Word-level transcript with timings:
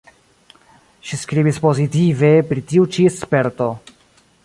Ŝi 1.09 1.19
skribis 1.25 1.61
pozitive 1.67 2.33
pri 2.53 2.67
tiu 2.73 2.91
ĉi 2.97 3.09
sperto. 3.19 3.73